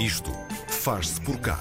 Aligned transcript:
Isto 0.00 0.32
faz-se 0.66 1.20
por 1.20 1.38
cá. 1.40 1.58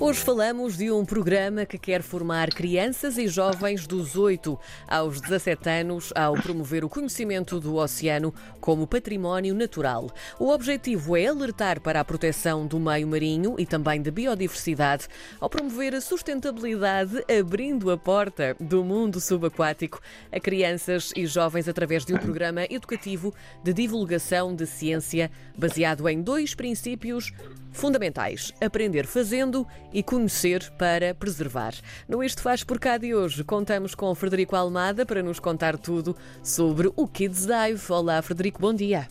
Hoje 0.00 0.20
falamos 0.20 0.76
de 0.76 0.92
um 0.92 1.04
programa 1.04 1.66
que 1.66 1.76
quer 1.76 2.02
formar 2.02 2.50
crianças 2.50 3.18
e 3.18 3.26
jovens 3.26 3.84
dos 3.84 4.14
8 4.14 4.56
aos 4.86 5.20
17 5.20 5.68
anos 5.68 6.12
ao 6.14 6.34
promover 6.34 6.84
o 6.84 6.88
conhecimento 6.88 7.58
do 7.58 7.74
oceano 7.74 8.32
como 8.60 8.86
património 8.86 9.56
natural. 9.56 10.08
O 10.38 10.50
objetivo 10.50 11.16
é 11.16 11.26
alertar 11.26 11.80
para 11.80 11.98
a 11.98 12.04
proteção 12.04 12.64
do 12.64 12.78
meio 12.78 13.08
marinho 13.08 13.56
e 13.58 13.66
também 13.66 14.00
da 14.00 14.12
biodiversidade, 14.12 15.08
ao 15.40 15.50
promover 15.50 15.96
a 15.96 16.00
sustentabilidade, 16.00 17.24
abrindo 17.28 17.90
a 17.90 17.98
porta 17.98 18.56
do 18.60 18.84
mundo 18.84 19.20
subaquático 19.20 20.00
a 20.30 20.38
crianças 20.38 21.10
e 21.16 21.26
jovens 21.26 21.66
através 21.66 22.04
de 22.04 22.14
um 22.14 22.18
programa 22.18 22.62
educativo 22.70 23.34
de 23.64 23.72
divulgação 23.72 24.54
de 24.54 24.64
ciência 24.64 25.28
baseado 25.56 26.08
em 26.08 26.22
dois 26.22 26.54
princípios 26.54 27.32
fundamentais: 27.78 28.52
aprender 28.60 29.06
fazendo 29.06 29.66
e 29.92 30.02
conhecer 30.02 30.70
para 30.72 31.14
preservar. 31.14 31.72
No 32.08 32.22
Isto 32.22 32.42
Faz 32.42 32.62
Por 32.64 32.78
Cá 32.78 32.98
de 32.98 33.14
hoje, 33.14 33.44
contamos 33.44 33.94
com 33.94 34.14
Frederico 34.14 34.56
Almada 34.56 35.06
para 35.06 35.22
nos 35.22 35.38
contar 35.38 35.78
tudo 35.78 36.16
sobre 36.42 36.90
o 36.96 37.06
Kids 37.06 37.46
Dive. 37.46 37.80
Olá, 37.90 38.20
Frederico, 38.20 38.60
bom 38.60 38.74
dia. 38.74 39.08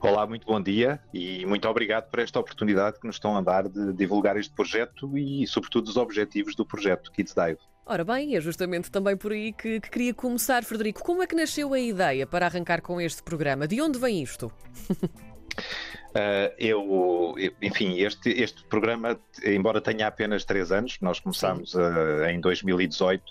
Olá, 0.00 0.26
muito 0.26 0.46
bom 0.46 0.60
dia 0.60 1.00
e 1.14 1.46
muito 1.46 1.66
obrigado 1.66 2.10
por 2.10 2.18
esta 2.18 2.38
oportunidade 2.38 3.00
que 3.00 3.06
nos 3.06 3.16
estão 3.16 3.36
a 3.36 3.40
dar 3.40 3.68
de 3.68 3.92
divulgar 3.94 4.36
este 4.36 4.52
projeto 4.52 5.16
e, 5.16 5.46
sobretudo, 5.46 5.88
os 5.88 5.96
objetivos 5.96 6.54
do 6.54 6.66
projeto 6.66 7.10
Kids 7.10 7.34
Dive. 7.34 7.58
Ora 7.86 8.04
bem, 8.04 8.36
é 8.36 8.40
justamente 8.40 8.90
também 8.90 9.16
por 9.16 9.32
aí 9.32 9.52
que, 9.52 9.80
que 9.80 9.90
queria 9.90 10.14
começar, 10.14 10.64
Frederico. 10.64 11.02
Como 11.02 11.22
é 11.22 11.26
que 11.26 11.34
nasceu 11.34 11.72
a 11.72 11.78
ideia 11.78 12.26
para 12.26 12.46
arrancar 12.46 12.82
com 12.82 13.00
este 13.00 13.22
programa? 13.22 13.66
De 13.66 13.80
onde 13.80 13.98
vem 13.98 14.22
isto? 14.22 14.52
Uh, 16.14 16.54
eu, 16.58 17.34
enfim, 17.60 17.98
este, 17.98 18.30
este 18.30 18.62
programa, 18.64 19.18
embora 19.44 19.80
tenha 19.80 20.06
apenas 20.06 20.44
três 20.44 20.70
anos, 20.70 20.96
nós 21.00 21.18
começámos 21.18 21.74
uh, 21.74 22.24
em 22.30 22.40
2018, 22.40 23.22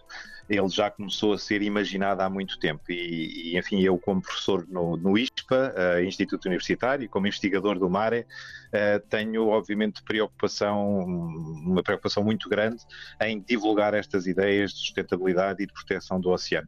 ele 0.58 0.70
já 0.70 0.90
começou 0.90 1.34
a 1.34 1.38
ser 1.38 1.62
imaginado 1.62 2.22
há 2.22 2.30
muito 2.30 2.59
tempo. 2.59 2.84
E, 2.90 3.52
e 3.54 3.58
enfim, 3.58 3.82
eu, 3.82 3.98
como 3.98 4.22
professor 4.22 4.66
no, 4.68 4.98
no 4.98 5.18
ISPA, 5.18 5.73
uh, 5.76 6.04
Instituto 6.04 6.46
Universitário, 6.46 7.09
como 7.09 7.28
investigador 7.28 7.80
do 7.80 7.90
MARE, 7.90 8.22
uh, 8.22 9.00
tenho, 9.09 9.48
obviamente, 9.48 10.04
preocupação, 10.04 11.00
uma 11.00 11.84
preocupação 11.84 12.24
muito 12.24 12.50
grande 12.50 12.84
em 13.22 13.40
divulgar 13.42 13.94
estas 13.94 14.28
ideias 14.28 14.72
de 14.72 14.80
sustentabilidade 14.80 15.64
e 15.64 15.68
de 15.68 15.74
proteção 15.74 16.20
do 16.20 16.30
oceano. 16.30 16.68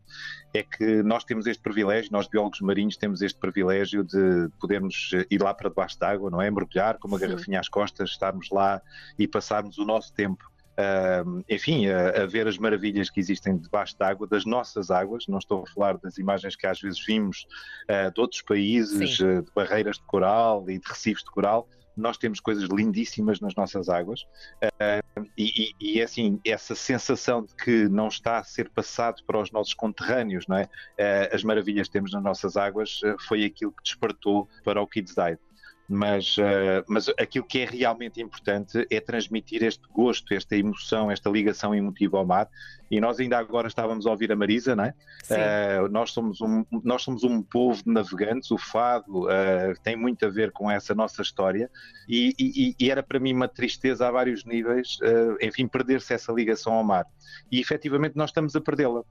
É 0.53 0.63
que 0.63 1.03
nós 1.03 1.23
temos 1.23 1.47
este 1.47 1.61
privilégio, 1.61 2.11
nós 2.11 2.27
biólogos 2.27 2.61
marinhos 2.61 2.97
temos 2.97 3.21
este 3.21 3.39
privilégio 3.39 4.03
de 4.03 4.49
podermos 4.59 5.11
ir 5.29 5.41
lá 5.41 5.53
para 5.53 5.69
debaixo 5.69 5.99
d'água, 5.99 6.29
não 6.29 6.41
é? 6.41 6.49
Mergulhar 6.49 6.97
com 6.97 7.07
uma 7.07 7.19
garrafinha 7.19 7.59
às 7.59 7.67
costas, 7.67 8.11
estarmos 8.11 8.49
lá 8.49 8.81
e 9.19 9.27
passarmos 9.27 9.77
o 9.77 9.85
nosso 9.85 10.13
tempo 10.13 10.54
Uh, 10.75 11.41
enfim, 11.49 11.87
a, 11.87 12.23
a, 12.23 12.25
ver 12.25 12.47
as 12.47 12.57
maravilhas 12.57 13.09
que 13.09 13.17
existem 13.19 13.57
debaixo 13.57 13.97
d'água, 13.97 14.27
das 14.27 14.45
nossas 14.45 14.91
águas, 14.91 15.25
não 15.25 15.37
estou 15.37 15.63
a 15.63 15.67
falar 15.67 15.97
das 15.97 16.17
imagens 16.17 16.55
que 16.55 16.67
às 16.67 16.81
vezes 16.81 16.99
vimos 17.05 17.47
uh, 17.89 18.11
de 18.13 18.19
outros 18.19 18.41
países, 18.41 19.19
uh, 19.21 19.41
de 19.41 19.51
barreiras 19.55 19.97
de 19.97 20.03
coral 20.03 20.69
e 20.69 20.77
de 20.77 20.85
recifes 20.85 21.23
de 21.23 21.31
coral, 21.31 21.69
nós 21.95 22.17
temos 22.17 22.41
coisas 22.41 22.67
lindíssimas 22.67 23.39
nas 23.39 23.55
nossas 23.55 23.87
águas. 23.87 24.25
E, 25.37 25.73
e, 25.79 25.93
e, 25.93 26.01
assim, 26.01 26.41
essa 26.45 26.75
sensação 26.75 27.41
de 27.41 27.55
que 27.55 27.87
não 27.87 28.09
está 28.09 28.39
a 28.39 28.43
ser 28.43 28.69
passado 28.69 29.23
para 29.25 29.39
os 29.39 29.49
nossos 29.49 29.73
conterrâneos, 29.73 30.45
não 30.45 30.57
é? 30.57 30.67
as 31.31 31.41
maravilhas 31.41 31.87
que 31.87 31.93
temos 31.93 32.11
nas 32.11 32.21
nossas 32.21 32.57
águas 32.57 32.99
foi 33.29 33.45
aquilo 33.45 33.71
que 33.71 33.81
despertou 33.81 34.45
para 34.65 34.81
o 34.81 34.87
Kids 34.87 35.15
Dive 35.15 35.39
mas, 35.87 36.37
uh, 36.37 36.83
mas 36.87 37.09
aquilo 37.09 37.45
que 37.45 37.59
é 37.59 37.65
realmente 37.65 38.21
importante 38.21 38.85
é 38.89 38.99
transmitir 38.99 39.63
este 39.63 39.83
gosto, 39.93 40.33
esta 40.33 40.55
emoção, 40.55 41.11
esta 41.11 41.29
ligação 41.29 41.75
emotiva 41.75 42.17
ao 42.17 42.25
mar. 42.25 42.49
E 42.89 42.99
nós 42.99 43.19
ainda 43.19 43.37
agora 43.37 43.67
estávamos 43.67 44.05
a 44.05 44.11
ouvir 44.11 44.31
a 44.31 44.35
Marisa, 44.35 44.75
não 44.75 44.85
é? 44.85 44.93
Uh, 45.29 45.87
nós, 45.89 46.11
somos 46.11 46.41
um, 46.41 46.63
nós 46.83 47.01
somos 47.01 47.23
um 47.23 47.41
povo 47.41 47.83
de 47.83 47.89
navegantes, 47.89 48.51
o 48.51 48.57
fado 48.57 49.25
uh, 49.25 49.73
tem 49.83 49.95
muito 49.95 50.25
a 50.25 50.29
ver 50.29 50.51
com 50.51 50.69
essa 50.69 50.93
nossa 50.93 51.21
história 51.21 51.69
e, 52.07 52.33
e, 52.39 52.75
e 52.79 52.91
era 52.91 53.01
para 53.01 53.19
mim 53.19 53.33
uma 53.33 53.47
tristeza 53.47 54.07
a 54.07 54.11
vários 54.11 54.45
níveis, 54.45 54.99
enfim, 55.41 55.67
perder-se 55.67 56.13
essa 56.13 56.31
ligação 56.31 56.73
ao 56.73 56.83
mar. 56.83 57.05
E 57.51 57.59
efetivamente 57.59 58.15
nós 58.15 58.29
estamos 58.29 58.55
a 58.55 58.61
perdê-la. 58.61 59.03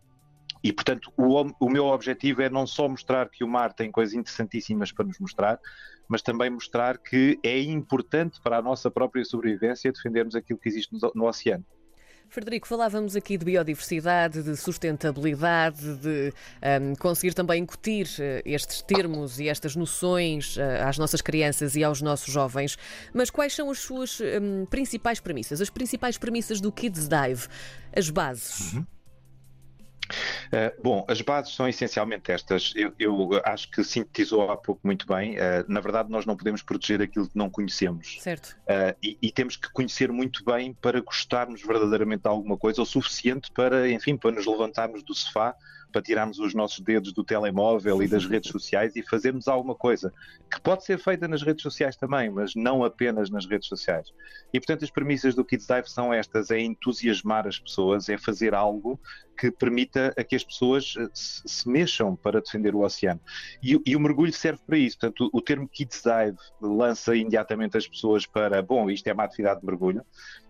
E, 0.64 0.72
portanto, 0.72 1.12
o, 1.14 1.42
o, 1.60 1.68
meu 1.68 1.84
objetivo 1.84 2.40
é 2.40 2.48
não 2.48 2.66
só 2.66 2.88
mostrar 2.88 3.28
que 3.28 3.44
o 3.44 3.48
mar 3.48 3.74
tem 3.74 3.92
coisas 3.92 4.14
interessantíssimas 4.14 4.90
para 4.90 5.04
nos 5.04 5.18
mostrar, 5.18 5.60
mas 6.08 6.22
também 6.22 6.48
mostrar 6.48 6.96
que 6.96 7.38
é 7.42 7.60
importante 7.60 8.40
para 8.42 8.56
a 8.56 8.62
nossa 8.62 8.90
própria 8.90 9.22
sobrevivência 9.26 9.92
defendermos 9.92 10.34
aquilo 10.34 10.58
que 10.58 10.66
existe 10.70 10.94
no, 10.94 11.12
no 11.14 11.28
oceano. 11.28 11.66
Frederico, 12.30 12.66
falávamos 12.66 13.14
aqui 13.14 13.36
de 13.36 13.44
biodiversidade, 13.44 14.42
de 14.42 14.56
sustentabilidade, 14.56 15.96
de 15.98 16.32
um, 16.80 16.94
conseguir 16.94 17.34
também 17.34 17.62
incutir 17.62 18.06
uh, 18.06 18.42
estes 18.46 18.80
termos 18.80 19.38
e 19.38 19.48
estas 19.50 19.76
noções 19.76 20.56
uh, 20.56 20.88
às 20.88 20.96
nossas 20.96 21.20
crianças 21.20 21.76
e 21.76 21.84
aos 21.84 22.00
nossos 22.00 22.32
jovens. 22.32 22.78
Mas 23.12 23.28
quais 23.28 23.54
são 23.54 23.70
as 23.70 23.80
suas 23.80 24.18
um, 24.20 24.64
principais 24.64 25.20
premissas, 25.20 25.60
as 25.60 25.68
principais 25.68 26.16
premissas 26.16 26.58
do 26.58 26.72
Kids 26.72 27.06
Dive, 27.06 27.46
as 27.94 28.08
bases? 28.08 28.72
Uhum. 28.72 28.86
Uh, 30.46 30.82
bom, 30.82 31.04
as 31.08 31.20
bases 31.20 31.54
são 31.54 31.68
essencialmente 31.68 32.30
estas. 32.30 32.72
Eu, 32.76 32.92
eu, 32.98 33.30
acho 33.44 33.70
que 33.70 33.82
sintetizou 33.82 34.50
há 34.50 34.56
pouco 34.56 34.80
muito 34.84 35.06
bem. 35.06 35.36
Uh, 35.36 35.64
na 35.68 35.80
verdade, 35.80 36.10
nós 36.10 36.26
não 36.26 36.36
podemos 36.36 36.62
proteger 36.62 37.02
aquilo 37.02 37.28
que 37.28 37.36
não 37.36 37.50
conhecemos. 37.50 38.18
Certo. 38.20 38.56
Uh, 38.62 38.96
e, 39.02 39.18
e, 39.20 39.32
temos 39.32 39.56
que 39.56 39.70
conhecer 39.72 40.12
muito 40.12 40.44
bem 40.44 40.72
para 40.74 41.00
gostarmos 41.00 41.62
verdadeiramente 41.62 42.22
de 42.22 42.28
alguma 42.28 42.56
coisa, 42.56 42.82
o 42.82 42.86
suficiente 42.86 43.50
para, 43.52 43.90
enfim, 43.90 44.16
para 44.16 44.32
nos 44.32 44.46
levantarmos 44.46 45.02
do 45.02 45.14
sofá 45.14 45.54
para 45.94 46.02
tirarmos 46.02 46.40
os 46.40 46.52
nossos 46.54 46.80
dedos 46.80 47.12
do 47.12 47.22
telemóvel 47.22 48.02
e 48.02 48.08
das 48.08 48.26
redes 48.26 48.50
sociais 48.50 48.96
e 48.96 49.02
fazermos 49.02 49.46
alguma 49.46 49.76
coisa 49.76 50.12
que 50.50 50.60
pode 50.60 50.84
ser 50.84 50.98
feita 50.98 51.28
nas 51.28 51.40
redes 51.40 51.62
sociais 51.62 51.94
também, 51.96 52.28
mas 52.28 52.56
não 52.56 52.82
apenas 52.82 53.30
nas 53.30 53.46
redes 53.46 53.68
sociais. 53.68 54.12
E 54.52 54.58
portanto 54.58 54.82
as 54.82 54.90
premissas 54.90 55.36
do 55.36 55.44
Kids 55.44 55.68
Dive 55.68 55.88
são 55.88 56.12
estas: 56.12 56.50
é 56.50 56.58
entusiasmar 56.58 57.46
as 57.46 57.60
pessoas, 57.60 58.08
é 58.08 58.18
fazer 58.18 58.54
algo 58.54 59.00
que 59.38 59.52
permita 59.94 60.20
a 60.20 60.24
que 60.24 60.34
as 60.34 60.44
pessoas 60.44 60.94
eh, 60.98 61.08
se, 61.14 61.42
se 61.46 61.68
mexam 61.68 62.16
para 62.16 62.40
defender 62.40 62.74
o 62.74 62.80
oceano. 62.80 63.20
E, 63.62 63.80
e, 63.86 63.96
o 63.96 64.00
mergulho 64.00 64.32
serve 64.32 64.60
para 64.66 64.76
isso. 64.76 64.98
Portanto, 64.98 65.30
o, 65.32 65.38
o 65.38 65.40
termo 65.40 65.68
Kids 65.68 66.02
Dive 66.02 66.36
lança 66.60 67.14
imediatamente 67.14 67.76
as 67.76 67.86
pessoas 67.86 68.26
para, 68.26 68.60
bom, 68.60 68.90
isto 68.90 69.06
é 69.06 69.12
uma 69.12 69.24
atividade 69.24 69.60
de 69.60 69.66
mergulho, 69.66 70.04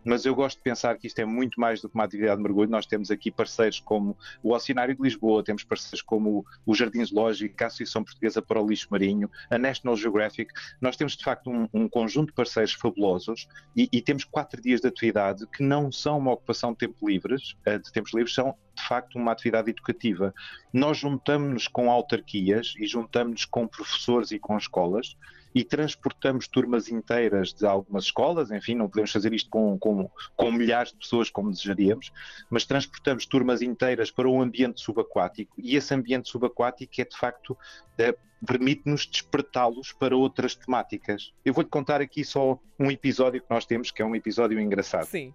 mas 0.04 0.24
eu 0.24 0.34
gosto 0.34 0.58
de 0.58 0.62
pensar 0.62 0.96
que 0.98 1.06
isto 1.06 1.18
é 1.18 1.24
muito 1.24 1.60
mais 1.60 1.80
do 1.80 1.88
que 1.88 1.94
uma 1.94 2.04
atividade 2.04 2.36
de 2.36 2.42
mergulho. 2.42 2.70
Nós 2.70 2.86
temos 2.86 3.10
aqui 3.10 3.30
parceiros 3.30 3.80
como 3.80 4.16
o 4.42 4.52
Oceanário 4.52 4.94
de 4.94 5.02
Lisboa, 5.02 5.42
temos 5.42 5.64
parceiros 5.64 6.02
como 6.02 6.44
o 6.64 6.74
Jardim 6.74 7.04
Zoológico, 7.04 7.62
a 7.62 7.66
Associação 7.66 8.04
Portuguesa 8.04 8.42
para 8.42 8.60
o 8.60 8.66
Lixo 8.66 8.88
Marinho, 8.90 9.30
a 9.50 9.58
National 9.58 9.96
Geographic. 9.96 10.52
Nós 10.80 10.96
temos 10.96 11.16
de 11.16 11.24
facto 11.24 11.50
um, 11.50 11.68
um 11.72 11.88
conjunto 11.88 12.28
de 12.28 12.34
parceiros 12.34 12.74
fabulosos 12.74 13.48
e, 13.76 13.88
e, 13.92 14.02
temos 14.02 14.24
quatro 14.24 14.60
dias 14.60 14.80
de 14.80 14.88
atividade 14.88 15.46
que 15.46 15.62
não 15.62 15.90
são 15.90 16.18
uma 16.18 16.32
ocupação 16.32 16.72
de 16.72 16.78
tempo 16.78 17.08
livres, 17.08 17.56
eh, 17.64 17.78
de 17.78 17.90
tempos 17.90 18.12
livres, 18.12 18.34
são 18.34 18.54
de 18.74 18.86
facto 18.86 19.16
uma 19.16 19.32
atividade 19.34 19.70
educativa. 19.70 20.34
Nós 20.72 20.98
juntamos-nos 20.98 21.68
com 21.68 21.90
autarquias 21.90 22.74
e 22.78 22.86
juntamos-nos 22.86 23.44
com 23.44 23.66
professores 23.66 24.30
e 24.30 24.38
com 24.38 24.56
escolas 24.56 25.16
e 25.54 25.62
transportamos 25.62 26.48
turmas 26.48 26.88
inteiras 26.88 27.54
de 27.54 27.64
algumas 27.64 28.04
escolas, 28.04 28.50
enfim, 28.50 28.74
não 28.74 28.88
podemos 28.88 29.12
fazer 29.12 29.32
isto 29.32 29.48
com, 29.48 29.78
com, 29.78 30.10
com 30.34 30.50
milhares 30.50 30.90
de 30.90 30.98
pessoas 30.98 31.30
como 31.30 31.50
desejaríamos, 31.50 32.10
mas 32.50 32.64
transportamos 32.64 33.24
turmas 33.24 33.62
inteiras 33.62 34.10
para 34.10 34.28
um 34.28 34.42
ambiente 34.42 34.80
subaquático 34.80 35.54
e 35.56 35.76
esse 35.76 35.94
ambiente 35.94 36.28
subaquático 36.28 36.92
é 36.98 37.04
de 37.04 37.16
facto. 37.16 37.56
É, 37.96 38.16
permite-nos 38.44 39.06
despertá-los 39.06 39.92
para 39.92 40.14
outras 40.14 40.54
temáticas. 40.54 41.32
Eu 41.44 41.54
vou-te 41.54 41.70
contar 41.70 42.02
aqui 42.02 42.22
só 42.24 42.58
um 42.78 42.90
episódio 42.90 43.40
que 43.40 43.46
nós 43.48 43.64
temos, 43.64 43.90
que 43.90 44.02
é 44.02 44.04
um 44.04 44.14
episódio 44.14 44.60
engraçado. 44.60 45.06
Sim. 45.06 45.32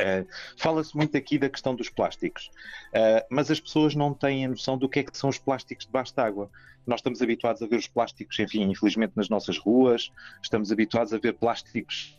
Uh, 0.00 0.26
Fala-se 0.56 0.96
muito 0.96 1.16
aqui 1.16 1.38
da 1.38 1.48
questão 1.48 1.74
dos 1.74 1.88
plásticos, 1.88 2.50
uh, 2.94 3.24
mas 3.30 3.50
as 3.50 3.60
pessoas 3.60 3.94
não 3.94 4.14
têm 4.14 4.46
a 4.46 4.48
noção 4.48 4.78
do 4.78 4.88
que 4.88 5.00
é 5.00 5.02
que 5.02 5.16
são 5.16 5.30
os 5.30 5.38
plásticos 5.38 5.86
debaixo 5.86 6.14
d'água. 6.14 6.50
Nós 6.86 7.00
estamos 7.00 7.20
habituados 7.20 7.62
a 7.62 7.66
ver 7.66 7.76
os 7.76 7.86
plásticos, 7.86 8.38
enfim, 8.38 8.62
infelizmente 8.70 9.12
nas 9.14 9.28
nossas 9.28 9.58
ruas, 9.58 10.10
estamos 10.42 10.72
habituados 10.72 11.12
a 11.12 11.18
ver 11.18 11.34
plásticos 11.34 12.18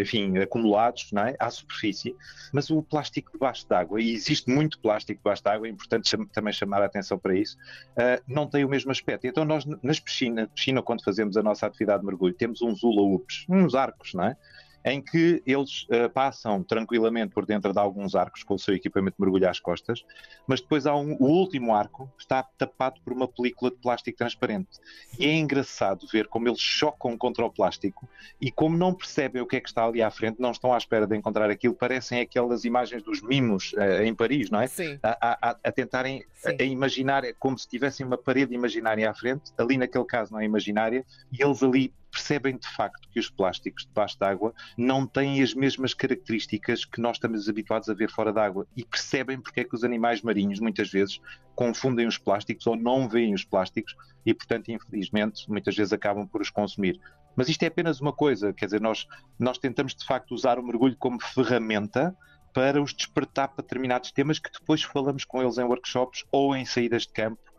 enfim, 0.00 0.38
acumulados 0.38 1.10
não 1.12 1.22
é? 1.22 1.36
à 1.38 1.50
superfície, 1.50 2.16
mas 2.52 2.70
o 2.70 2.82
plástico 2.82 3.32
debaixo 3.32 3.68
d'água, 3.68 4.00
e 4.00 4.12
existe 4.12 4.50
muito 4.50 4.78
plástico 4.78 5.20
debaixo 5.20 5.44
d'água, 5.44 5.66
é 5.66 5.70
importante 5.70 6.16
também 6.32 6.52
chamar 6.52 6.82
a 6.82 6.86
atenção 6.86 7.18
para 7.18 7.36
isso, 7.36 7.56
uh, 7.92 8.22
não 8.26 8.46
tem 8.46 8.64
o 8.64 8.68
mesmo 8.68 8.90
aspecto. 8.90 9.26
Então 9.26 9.44
nós 9.44 9.64
nas 9.82 10.00
piscinas, 10.00 10.48
piscina, 10.54 10.82
quando 10.82 11.04
fazemos 11.04 11.36
a 11.36 11.42
nossa 11.42 11.66
atividade 11.66 12.00
de 12.00 12.06
mergulho, 12.06 12.34
temos 12.34 12.62
uns 12.62 12.82
hula-hoops, 12.82 13.44
uns 13.48 13.74
arcos, 13.74 14.14
não 14.14 14.24
é? 14.24 14.36
Em 14.84 15.00
que 15.00 15.42
eles 15.46 15.84
uh, 15.84 16.10
passam 16.12 16.62
tranquilamente 16.62 17.32
por 17.32 17.46
dentro 17.46 17.72
de 17.72 17.78
alguns 17.78 18.14
arcos 18.14 18.42
com 18.42 18.54
o 18.54 18.58
seu 18.58 18.74
equipamento 18.74 19.16
de 19.16 19.22
mergulho 19.22 19.48
às 19.48 19.60
costas, 19.60 20.04
mas 20.46 20.60
depois 20.60 20.86
há 20.86 20.94
um, 20.94 21.16
o 21.20 21.26
último 21.26 21.74
arco 21.74 22.10
está 22.18 22.42
tapado 22.42 23.00
por 23.02 23.12
uma 23.12 23.28
película 23.28 23.70
de 23.70 23.76
plástico 23.76 24.18
transparente. 24.18 24.80
E 25.18 25.26
é 25.26 25.34
engraçado 25.34 26.06
ver 26.10 26.26
como 26.26 26.48
eles 26.48 26.60
chocam 26.60 27.16
contra 27.16 27.44
o 27.44 27.50
plástico 27.50 28.08
e 28.40 28.50
como 28.50 28.76
não 28.76 28.94
percebem 28.94 29.40
o 29.40 29.46
que 29.46 29.56
é 29.56 29.60
que 29.60 29.68
está 29.68 29.84
ali 29.84 30.02
à 30.02 30.10
frente, 30.10 30.40
não 30.40 30.50
estão 30.50 30.72
à 30.72 30.78
espera 30.78 31.06
de 31.06 31.16
encontrar 31.16 31.50
aquilo, 31.50 31.74
parecem 31.74 32.20
aquelas 32.20 32.64
imagens 32.64 33.02
dos 33.02 33.22
mimos 33.22 33.72
uh, 33.74 34.02
em 34.02 34.14
Paris, 34.14 34.50
não 34.50 34.60
é? 34.60 34.66
Sim. 34.66 34.98
A, 35.02 35.50
a, 35.50 35.56
a 35.62 35.72
tentarem 35.72 36.24
a, 36.44 36.50
a, 36.50 36.64
imaginar 36.64 37.22
como 37.38 37.58
se 37.58 37.68
tivessem 37.68 38.04
uma 38.04 38.18
parede 38.18 38.54
imaginária 38.54 39.08
à 39.08 39.14
frente, 39.14 39.52
ali 39.56 39.76
naquele 39.76 40.04
caso 40.04 40.32
não 40.32 40.40
é 40.40 40.44
imaginária, 40.44 41.04
e 41.32 41.42
eles 41.42 41.62
ali 41.62 41.92
percebem 42.12 42.58
de 42.58 42.68
facto 42.68 43.08
que 43.08 43.18
os 43.18 43.30
plásticos 43.30 43.86
debaixo 43.86 44.18
d'água 44.18 44.54
não 44.76 45.06
têm 45.06 45.42
as 45.42 45.54
mesmas 45.54 45.94
características 45.94 46.84
que 46.84 47.00
nós 47.00 47.16
estamos 47.16 47.48
habituados 47.48 47.88
a 47.88 47.94
ver 47.94 48.10
fora 48.10 48.32
d'água 48.32 48.66
e 48.76 48.84
percebem 48.84 49.40
porque 49.40 49.60
é 49.60 49.64
que 49.64 49.74
os 49.74 49.82
animais 49.82 50.20
marinhos 50.20 50.60
muitas 50.60 50.90
vezes 50.90 51.18
confundem 51.56 52.06
os 52.06 52.18
plásticos 52.18 52.66
ou 52.66 52.76
não 52.76 53.08
veem 53.08 53.34
os 53.34 53.44
plásticos 53.44 53.96
e, 54.24 54.34
portanto, 54.34 54.70
infelizmente, 54.70 55.50
muitas 55.50 55.74
vezes 55.74 55.92
acabam 55.92 56.26
por 56.28 56.42
os 56.42 56.50
consumir. 56.50 57.00
Mas 57.34 57.48
isto 57.48 57.62
é 57.62 57.66
apenas 57.66 58.00
uma 58.00 58.12
coisa, 58.12 58.52
quer 58.52 58.66
dizer, 58.66 58.80
nós, 58.80 59.06
nós 59.38 59.56
tentamos 59.56 59.94
de 59.94 60.04
facto 60.04 60.34
usar 60.34 60.58
o 60.58 60.62
mergulho 60.62 60.96
como 60.98 61.18
ferramenta 61.20 62.14
para 62.52 62.80
os 62.82 62.92
despertar 62.92 63.48
para 63.48 63.62
determinados 63.62 64.12
temas 64.12 64.38
que 64.38 64.52
depois 64.52 64.82
falamos 64.82 65.24
com 65.24 65.42
eles 65.42 65.56
em 65.56 65.64
workshops 65.64 66.24
ou 66.30 66.54
em 66.54 66.66
saídas 66.66 67.06
de 67.06 67.12
campo 67.14 67.51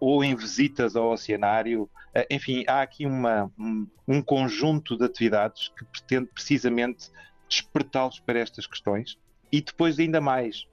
ou 0.00 0.24
em 0.24 0.34
visitas 0.34 0.96
ao 0.96 1.10
oceanário. 1.10 1.82
Uh, 1.82 2.24
enfim, 2.30 2.64
há 2.66 2.82
aqui 2.82 3.06
uma, 3.06 3.50
um, 3.58 3.86
um, 4.06 4.22
conjunto 4.22 4.96
de 4.96 5.04
atividades 5.04 5.68
que 5.76 5.84
pretende 5.84 6.26
precisamente 6.32 7.10
despertá-los 7.48 8.20
para 8.20 8.38
estas 8.38 8.66
questões 8.66 9.18
e 9.50 9.60
depois 9.60 9.98
ainda 9.98 10.20
mais, 10.20 10.66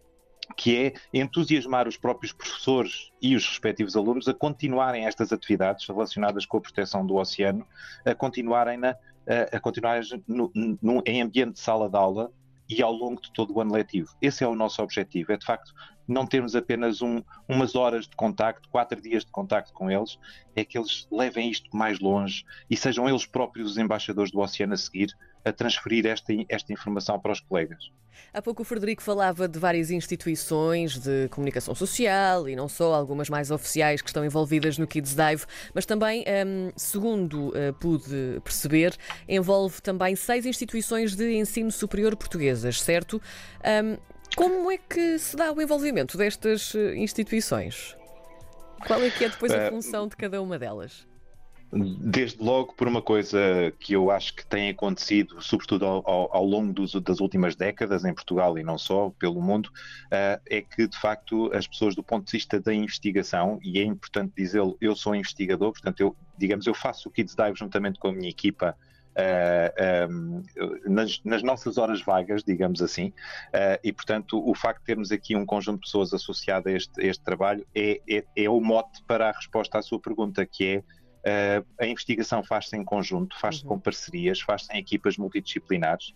que 0.56 0.78
é 0.78 0.94
entusiasmar 1.14 1.88
os 1.88 1.98
próprios 1.98 2.34
professores 2.34 3.12
e 3.22 3.36
os 3.36 3.48
respectivos 3.48 3.96
alunos 3.96 4.28
a 4.28 4.34
continuarem 4.34 5.06
estas 5.06 5.32
atividades 5.32 5.88
relacionadas 5.88 6.46
com 6.46 6.58
a 6.58 6.62
proteção 6.62 7.06
do 7.06 7.16
oceano, 7.16 7.66
a 8.06 8.14
continuarem, 8.14 8.78
na, 8.78 8.96
a, 9.52 9.60
continuarem 9.60 10.04
no, 10.28 10.52
no, 10.54 11.02
em 11.06 11.22
ambiente 11.22 11.54
de 11.54 11.60
sala 11.60 11.90
de 11.90 11.98
aula 11.98 12.32
e 12.70 12.82
ao 12.82 12.92
longo 12.92 13.22
de 13.22 13.32
todo 13.32 13.54
o 13.54 13.62
ano 13.62 13.74
letivo. 13.74 14.16
Esse 14.22 14.44
é 14.44 14.48
o 14.48 14.56
nosso 14.56 14.82
objetivo, 14.82 15.32
é 15.32 15.38
de 15.38 15.46
facto 15.46 15.74
não 16.08 16.26
termos 16.26 16.56
apenas 16.56 17.02
um, 17.02 17.22
umas 17.48 17.76
horas 17.76 18.08
de 18.08 18.16
contacto, 18.16 18.70
quatro 18.70 19.02
dias 19.02 19.26
de 19.26 19.32
contacto 19.32 19.74
com 19.74 19.90
eles, 19.90 20.18
é 20.56 20.64
que 20.64 20.78
eles 20.78 21.08
levem 21.12 21.50
isto 21.50 21.76
mais 21.76 22.00
longe 22.00 22.46
e 22.70 22.78
sejam 22.78 23.08
eles 23.08 23.26
próprios 23.26 23.72
os 23.72 23.78
embaixadores 23.78 24.32
do 24.32 24.40
oceano 24.40 24.74
a 24.74 24.78
seguir 24.78 25.16
a 25.46 25.54
transferir 25.54 26.08
esta, 26.08 26.34
esta 26.50 26.74
informação 26.74 27.20
para 27.20 27.32
os 27.32 27.40
colegas. 27.40 27.92
Há 28.34 28.42
pouco 28.42 28.64
o 28.64 28.66
Frederico 28.66 29.04
falava 29.04 29.48
de 29.48 29.60
várias 29.60 29.92
instituições 29.92 30.98
de 30.98 31.30
comunicação 31.30 31.76
social 31.76 32.50
e 32.50 32.56
não 32.56 32.68
só, 32.68 32.96
algumas 32.96 33.30
mais 33.30 33.52
oficiais 33.52 34.02
que 34.02 34.10
estão 34.10 34.26
envolvidas 34.26 34.78
no 34.78 34.88
Kids 34.88 35.16
Dive, 35.16 35.46
mas 35.74 35.86
também, 35.86 36.26
um, 36.46 36.72
segundo 36.76 37.50
uh, 37.50 37.74
pude 37.80 38.42
perceber, 38.44 38.96
envolve 39.30 39.82
também 39.82 40.16
seis 40.16 40.46
instituições 40.46 41.16
de 41.16 41.36
ensino 41.36 41.72
superior 41.72 42.16
portuguesas, 42.16 42.82
certo? 42.82 43.22
Como 44.36 44.70
é 44.70 44.78
que 44.78 45.18
se 45.18 45.38
dá 45.38 45.52
o 45.52 45.62
envolvimento 45.62 46.18
destas 46.18 46.76
eh, 46.76 46.96
instituições? 46.98 47.96
Qual 48.86 49.02
é 49.02 49.10
que 49.10 49.24
é 49.24 49.30
depois 49.30 49.52
a 49.52 49.56
eh, 49.56 49.70
função 49.70 50.08
de 50.08 50.16
cada 50.18 50.42
uma 50.42 50.60
delas? 50.60 51.08
Desde 51.72 52.42
logo 52.42 52.74
por 52.74 52.88
uma 52.88 53.02
coisa 53.02 53.40
que 53.80 53.94
eu 53.94 54.12
acho 54.12 54.36
que 54.36 54.46
tem 54.46 54.70
acontecido, 54.70 55.42
sobretudo 55.42 55.86
ao, 55.86 56.10
ao, 56.10 56.38
ao 56.38 56.46
longo 56.46 56.74
dos, 56.74 56.94
das 57.02 57.20
últimas 57.20 57.56
décadas 57.56 58.06
em 58.06 58.14
Portugal 58.14 58.58
e 58.58 58.64
não 58.64 58.78
só, 58.78 59.10
pelo 59.18 59.42
mundo, 59.42 59.68
uh, 59.68 60.40
é 60.50 60.62
que 60.62 60.88
de 60.88 60.98
facto 60.98 61.52
as 61.54 61.68
pessoas 61.68 61.96
do 61.96 62.04
ponto 62.04 62.26
de 62.26 62.32
vista 62.32 62.60
da 62.62 62.74
investigação, 62.74 63.60
e 63.64 63.80
é 63.80 63.84
importante 63.84 64.34
dizê-lo, 64.38 64.78
eu 64.80 64.96
sou 64.96 65.16
investigador, 65.16 65.72
portanto 65.72 66.00
eu, 66.00 66.16
digamos, 66.38 66.66
eu 66.68 66.74
faço 66.74 67.10
o 67.10 67.12
Kids 67.12 67.36
Dive 67.36 67.58
juntamente 67.58 68.00
com 68.00 68.10
a 68.10 68.14
minha 68.14 68.30
equipa 68.30 68.78
Uh, 69.16 69.72
eh, 69.78 70.08
um, 70.10 70.44
nas, 70.86 71.24
nas, 71.24 71.42
nossas 71.42 71.78
horas 71.78 72.02
vagas, 72.02 72.44
digamos 72.44 72.82
assim, 72.82 73.14
uh, 73.48 73.80
e 73.82 73.94
portanto 73.94 74.38
o 74.46 74.54
facto 74.54 74.80
de 74.80 74.86
termos 74.86 75.10
aqui 75.10 75.38
um 75.38 75.46
conjunto 75.46 75.76
de 75.76 75.86
pessoas 75.86 76.14
associado 76.14 76.68
a 76.68 76.74
este, 76.74 77.02
a 77.02 77.08
este 77.08 77.24
trabalho 77.24 77.66
é, 77.74 78.02
é, 78.10 78.26
é, 78.36 78.50
o 78.50 78.60
mote 78.60 79.02
para 79.08 79.30
a 79.30 79.32
resposta 79.32 79.78
à 79.80 79.82
sua 79.82 80.00
pergunta, 80.02 80.46
que 80.46 80.66
é 80.66 80.84
Uh, 81.26 81.66
a 81.82 81.88
investigação 81.88 82.44
faz-se 82.44 82.78
em 82.78 82.84
conjunto, 82.84 83.36
faz-se 83.40 83.64
uhum. 83.64 83.70
com 83.70 83.80
parcerias, 83.80 84.40
faz-se 84.42 84.72
em 84.72 84.78
equipas 84.78 85.18
multidisciplinares 85.18 86.14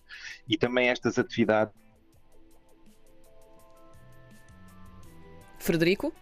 e 0.48 0.56
também 0.56 0.88
estas 0.88 1.18
atividades. 1.18 1.74
Frederico? 5.58 6.14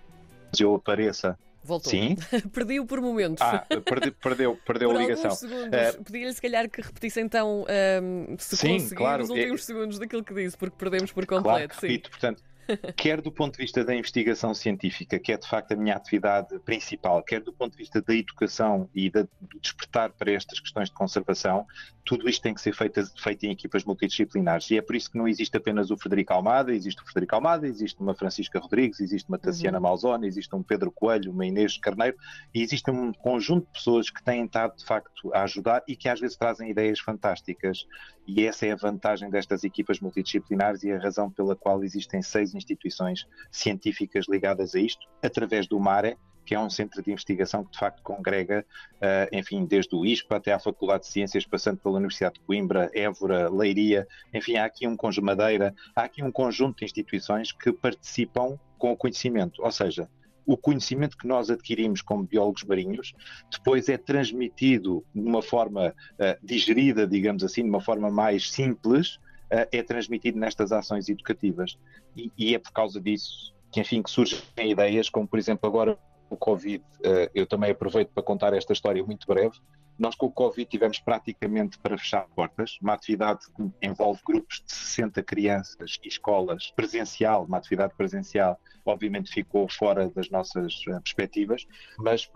Eu 0.57 0.75
apareça. 0.75 1.37
Voltou. 1.67 1.91
Sim. 1.91 2.15
Perdi-o 2.53 2.85
por 2.85 3.01
momentos. 3.01 3.41
Ah, 3.41 3.65
perde, 3.67 4.11
perdeu, 4.11 4.57
perdeu 4.65 4.89
por 4.89 4.97
a 4.97 5.01
ligação. 5.01 5.31
Uh, 5.31 6.03
Pedia-lhe 6.03 6.33
se 6.33 6.41
calhar 6.41 6.69
que 6.69 6.81
repetisse 6.81 7.19
então, 7.19 7.65
um, 8.01 8.35
se 8.37 8.55
sim, 8.55 8.73
conseguir, 8.75 8.95
claro. 8.95 9.23
os 9.23 9.29
últimos 9.29 9.61
é... 9.61 9.63
segundos 9.65 9.99
daquilo 9.99 10.23
que 10.23 10.33
disse, 10.33 10.57
porque 10.57 10.77
perdemos 10.77 11.11
por 11.11 11.25
completo. 11.25 11.73
Claro, 11.73 11.81
repito, 11.81 12.09
portanto, 12.09 12.41
quer 12.95 13.21
do 13.21 13.31
ponto 13.31 13.53
de 13.53 13.63
vista 13.63 13.83
da 13.83 13.95
investigação 13.95 14.53
científica, 14.53 15.19
que 15.19 15.31
é 15.31 15.37
de 15.37 15.47
facto 15.47 15.71
a 15.71 15.75
minha 15.75 15.95
atividade 15.95 16.57
principal, 16.59 17.23
quer 17.23 17.41
do 17.41 17.53
ponto 17.53 17.71
de 17.71 17.77
vista 17.77 18.01
da 18.01 18.13
educação 18.13 18.89
e 18.93 19.09
da, 19.09 19.23
do 19.23 19.59
despertar 19.61 20.11
para 20.11 20.31
estas 20.31 20.59
questões 20.59 20.89
de 20.89 20.95
conservação, 20.95 21.65
tudo 22.05 22.29
isto 22.29 22.41
tem 22.41 22.53
que 22.53 22.61
ser 22.61 22.73
feito, 22.73 23.03
feito 23.21 23.45
em 23.45 23.51
equipas 23.51 23.83
multidisciplinares. 23.83 24.71
E 24.71 24.77
é 24.77 24.81
por 24.81 24.95
isso 24.95 25.11
que 25.11 25.17
não 25.17 25.27
existe 25.27 25.55
apenas 25.57 25.91
o 25.91 25.97
Frederico 25.97 26.33
Almada, 26.33 26.73
existe 26.73 27.01
o 27.01 27.05
Frederico 27.05 27.35
Almada, 27.35 27.67
existe 27.67 27.99
uma 27.99 28.15
Francisca 28.15 28.59
Rodrigues, 28.59 28.99
existe 28.99 29.27
uma 29.27 29.37
Tassiana 29.37 29.77
uhum. 29.77 29.83
Malzone, 29.83 30.27
existe 30.27 30.55
um 30.55 30.63
Pedro 30.63 30.91
Coelho, 30.91 31.31
uma 31.31 31.45
Inês 31.45 31.77
Carneiro, 31.77 32.17
e 32.53 32.61
existe 32.61 32.89
um 32.89 33.11
conjunto 33.11 33.65
de 33.67 33.73
pessoas 33.73 34.09
que 34.09 34.23
têm 34.23 34.45
estado 34.45 34.77
de 34.77 34.85
facto 34.85 35.33
a 35.33 35.43
ajudar 35.43 35.83
e 35.87 35.95
que 35.95 36.07
às 36.07 36.19
vezes 36.19 36.37
trazem 36.37 36.69
ideias 36.69 36.99
fantásticas. 36.99 37.85
E 38.27 38.45
essa 38.45 38.65
é 38.65 38.73
a 38.73 38.75
vantagem 38.75 39.29
destas 39.29 39.63
equipas 39.63 40.01
multidisciplinares 40.01 40.83
e 40.83 40.91
a 40.91 40.99
razão 40.99 41.31
pela 41.31 41.55
qual 41.55 41.81
existem 41.81 42.21
seis 42.21 42.53
instituições 42.53 43.25
científicas 43.49 44.25
ligadas 44.27 44.75
a 44.75 44.79
isto, 44.79 45.07
através 45.23 45.65
do 45.65 45.79
MARE, 45.79 46.17
que 46.45 46.55
é 46.55 46.59
um 46.59 46.69
centro 46.69 47.01
de 47.01 47.11
investigação 47.11 47.63
que 47.63 47.71
de 47.71 47.77
facto 47.77 48.01
congrega, 48.01 48.65
uh, 48.95 49.35
enfim, 49.35 49.65
desde 49.65 49.93
o 49.95 50.05
ISPA 50.05 50.37
até 50.37 50.53
à 50.53 50.59
Faculdade 50.59 51.03
de 51.03 51.11
Ciências, 51.11 51.45
passando 51.45 51.77
pela 51.77 51.97
Universidade 51.97 52.35
de 52.35 52.41
Coimbra, 52.41 52.89
Évora, 52.93 53.49
Leiria, 53.49 54.07
enfim, 54.33 54.55
há 54.55 54.65
aqui 54.65 54.87
um 54.87 54.95
conjunto 54.95 55.25
Madeira, 55.25 55.75
há 55.93 56.03
aqui 56.03 56.23
um 56.23 56.31
conjunto 56.31 56.77
de 56.77 56.85
instituições 56.85 57.51
que 57.51 57.71
participam 57.73 58.57
com 58.77 58.93
o 58.93 58.97
conhecimento, 58.97 59.61
ou 59.61 59.71
seja, 59.71 60.09
o 60.47 60.55
conhecimento 60.55 61.17
que 61.17 61.27
nós 61.27 61.51
adquirimos 61.51 62.01
como 62.01 62.23
biólogos 62.23 62.63
marinhos 62.63 63.13
depois 63.51 63.89
é 63.89 63.97
transmitido 63.97 65.03
de 65.13 65.21
uma 65.21 65.41
forma 65.41 65.89
uh, 65.89 66.45
digerida, 66.45 67.05
digamos 67.05 67.43
assim, 67.43 67.63
de 67.63 67.69
uma 67.69 67.81
forma 67.81 68.09
mais 68.09 68.49
simples, 68.49 69.17
uh, 69.51 69.67
é 69.71 69.83
transmitido 69.83 70.39
nestas 70.39 70.71
ações 70.71 71.09
educativas. 71.09 71.77
E, 72.15 72.31
e, 72.37 72.55
é 72.55 72.59
por 72.59 72.71
causa 72.71 72.99
disso 73.01 73.53
que, 73.71 73.81
enfim, 73.81 74.01
que 74.01 74.09
surgem 74.09 74.39
ideias, 74.57 75.09
como 75.09 75.27
por 75.27 75.37
exemplo 75.37 75.67
agora 75.67 75.99
o 76.29 76.37
Covid, 76.37 76.81
uh, 76.99 77.29
eu 77.35 77.45
também 77.45 77.71
aproveito 77.71 78.09
para 78.13 78.23
contar 78.23 78.53
esta 78.53 78.71
história 78.71 79.03
muito 79.03 79.27
breve. 79.27 79.59
Nós 79.97 80.15
com 80.15 80.27
o 80.27 80.31
Covid 80.31 80.69
tivemos 80.69 80.99
praticamente 80.99 81.77
para 81.79 81.97
fechar 81.97 82.25
portas, 82.35 82.77
uma 82.81 82.93
atividade 82.93 83.39
que 83.55 83.87
envolve 83.87 84.21
grupos 84.25 84.63
de 84.65 84.71
60 84.73 85.23
crianças 85.23 85.97
e 86.03 86.07
escolas 86.07 86.71
presencial, 86.75 87.45
uma 87.45 87.57
atividade 87.57 87.93
presencial, 87.95 88.59
obviamente 88.85 89.31
ficou 89.31 89.67
fora 89.69 90.09
das 90.09 90.29
nossas 90.29 90.81
eh, 90.87 90.99
perspectivas, 90.99 91.65
mas 91.97 92.29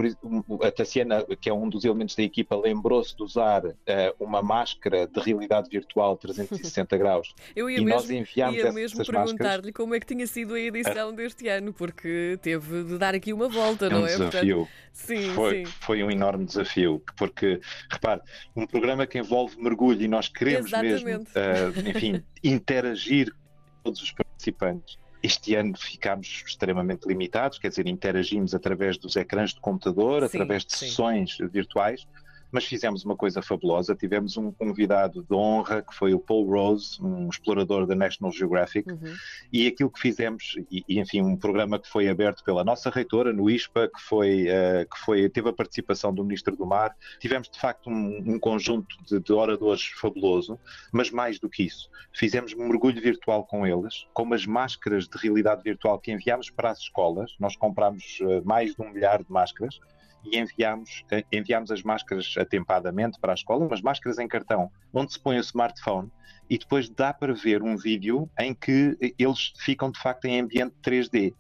a 0.64 0.72
Tassiana, 0.72 1.26
que 1.40 1.50
é 1.50 1.54
um 1.54 1.70
dos 1.70 1.86
elementos 1.86 2.16
da 2.16 2.24
equipa, 2.24 2.56
lembrou-se 2.56 3.16
de 3.16 3.24
usar 3.24 3.66
uh, 3.66 3.74
uma 4.20 4.42
máscara 4.42 5.08
de 5.08 5.20
realidade 5.20 5.70
virtual 5.70 6.18
360 6.18 6.98
graus. 6.98 7.34
Eu 7.56 7.70
ia 7.70 7.78
e 7.80 7.84
mesmo, 7.84 8.00
nós 8.00 8.10
enviámos 8.10 8.58
ia 8.58 8.72
mesmo 8.72 9.06
perguntar-lhe 9.06 9.72
como 9.72 9.96
é 9.96 10.00
que 10.00 10.06
tinha 10.06 10.28
sido 10.28 10.54
a 10.54 10.60
edição 10.60 11.14
deste 11.16 11.48
ano, 11.48 11.74
porque 11.74 12.38
teve 12.42 12.84
de 12.84 12.98
dar 12.98 13.16
aqui 13.16 13.34
uma 13.34 13.48
volta, 13.48 13.86
é 13.86 13.90
não 13.90 14.06
é? 14.06 14.08
desafio. 14.08 14.58
Portanto, 14.58 14.70
sim, 14.92 15.30
foi, 15.34 15.66
sim. 15.66 15.72
foi 15.82 16.04
um 16.04 16.12
enorme 16.12 16.46
desafio, 16.46 17.02
porque, 17.18 17.51
repare, 17.90 18.22
um 18.56 18.66
programa 18.66 19.06
que 19.08 19.18
envolve 19.18 19.62
mergulho 19.62 20.02
e 20.02 20.08
nós 20.08 20.28
queremos 20.28 20.68
Exatamente. 20.68 21.04
mesmo, 21.04 21.24
uh, 21.24 21.90
enfim, 21.90 22.24
interagir 22.44 23.32
com 23.32 23.84
todos 23.84 24.02
os 24.02 24.12
participantes 24.12 25.02
este 25.24 25.56
ano 25.56 25.78
ficámos 25.78 26.44
extremamente 26.46 27.08
limitados, 27.08 27.60
quer 27.60 27.70
dizer, 27.70 27.88
interagimos 27.88 28.56
através 28.56 28.98
dos 28.98 29.16
ecrãs 29.16 29.54
de 29.54 29.60
computador, 29.60 30.22
sim, 30.22 30.38
através 30.38 30.66
de 30.66 30.74
sim. 30.74 30.88
sessões 30.88 31.38
virtuais, 31.52 32.08
mas 32.52 32.66
fizemos 32.66 33.06
uma 33.06 33.16
coisa 33.16 33.42
fabulosa. 33.42 33.96
Tivemos 33.96 34.38
um 34.38 34.52
convidado 34.52 35.24
de 35.24 35.34
honra 35.34 35.82
que 35.82 35.94
foi 35.96 36.14
o 36.14 36.20
Paul 36.20 36.50
Rose, 36.50 37.02
um 37.02 37.30
explorador 37.30 37.86
da 37.86 37.96
National 37.96 38.32
Geographic, 38.32 38.92
uhum. 38.92 39.14
e 39.52 39.68
aquilo 39.68 39.90
que 39.90 40.00
fizemos, 40.00 40.56
e, 40.70 40.84
e, 40.88 41.00
enfim, 41.00 41.22
um 41.22 41.38
programa 41.38 41.80
que 41.80 41.90
foi 41.90 42.10
aberto 42.10 42.44
pela 42.44 42.64
nossa 42.64 42.90
reitora 42.90 43.32
no 43.32 43.50
ISPA, 43.50 43.88
que 43.88 44.02
foi, 44.02 44.48
uh, 44.48 44.90
que 44.90 45.00
foi 45.00 45.30
teve 45.30 45.50
a 45.50 45.54
participação 45.54 46.14
do 46.14 46.24
Ministro 46.24 46.56
do 46.56 46.66
Mar. 46.66 46.96
Tivemos 47.20 47.50
de 47.50 47.60
facto 47.60 47.90
um, 47.90 48.24
um 48.26 48.40
conjunto 48.40 48.96
de, 49.06 49.20
de, 49.20 49.34
oradores 49.34 49.86
fabuloso, 50.00 50.60
mas 50.92 51.10
mais 51.10 51.40
do 51.40 51.50
que 51.50 51.64
isso, 51.64 51.90
fizemos 52.14 52.54
um 52.54 52.68
mergulho 52.68 53.02
virtual 53.02 53.46
com 53.46 53.66
eles, 53.66 54.06
com 54.14 54.24
umas 54.24 54.46
máscaras 54.46 55.08
de 55.08 55.18
realidade 55.18 55.64
virtual 55.64 56.00
que 56.00 56.12
enviámos 56.12 56.50
para 56.50 56.72
as 56.72 56.80
escolas. 56.80 57.32
Nós 57.40 57.56
comprámos 57.56 58.20
uh, 58.22 58.46
mais 58.46 58.76
de 58.76 58.82
um 58.82 58.92
milhar 58.92 59.24
de 59.24 59.32
máscaras 59.32 59.80
e 60.24 60.38
enviámos, 60.38 61.04
enviámos 61.32 61.72
as 61.72 61.84
máscaras 61.84 62.36
atempadamente 62.38 63.20
para 63.20 63.34
a 63.34 63.36
escola, 63.36 63.66
umas 63.66 63.82
máscaras 63.82 64.20
em 64.20 64.28
cartão, 64.28 64.72
onde 64.94 65.14
se 65.14 65.20
põe 65.20 65.38
o 65.38 65.42
smartphone 65.42 66.12
e 66.50 66.58
depois 66.58 66.90
dá 66.90 67.14
para 67.14 67.34
ver 67.34 67.64
um 67.64 67.78
vídeo 67.78 68.30
em 68.38 68.54
que 68.54 68.98
eles 69.18 69.54
ficam 69.58 69.90
de 69.90 70.00
facto 70.00 70.26
em 70.26 70.42
ambiente 70.42 70.76
3D. 70.84 71.34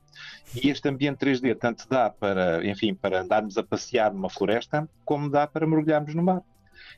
E 0.56 0.70
este 0.70 0.88
ambiente 0.88 1.26
3D 1.26 1.58
tanto 1.58 1.88
dá 1.90 2.10
para, 2.10 2.66
enfim, 2.66 2.94
para 2.94 3.22
andarmos 3.22 3.58
a 3.58 3.64
passear 3.64 4.14
numa 4.14 4.30
floresta, 4.30 4.88
como 5.04 5.30
dá 5.30 5.46
para 5.46 5.68
mergulharmos 5.68 6.16
no 6.16 6.24
mar. 6.24 6.42